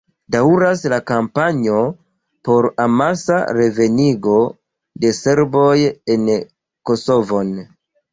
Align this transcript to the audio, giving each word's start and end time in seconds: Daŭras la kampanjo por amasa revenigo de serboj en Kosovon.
Daŭras 0.33 0.79
la 0.91 0.97
kampanjo 1.09 1.81
por 2.49 2.67
amasa 2.85 3.37
revenigo 3.57 4.37
de 5.05 5.11
serboj 5.19 5.75
en 6.15 6.25
Kosovon. 6.91 7.53